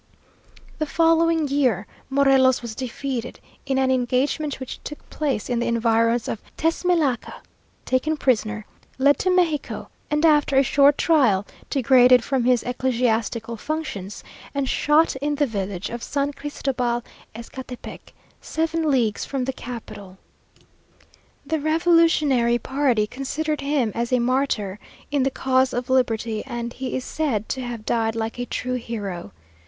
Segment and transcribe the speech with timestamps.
[0.79, 6.27] The following year, Morelos was defeated in an engagement which took place in the environs
[6.27, 7.35] of Tesmelaca,
[7.85, 8.65] taken prisoner,
[8.97, 14.23] led to Mexico, and, after a short trial, degraded from his ecclesiastical functions,
[14.55, 17.03] and shot in the village of San Cristobal
[17.35, 20.17] Ecatepec, seven leagues from the capital.
[21.45, 24.79] The revolutionary party considered him as a martyr
[25.11, 28.73] in the cause of liberty, and he is said to have died like a true
[28.77, 29.31] hero.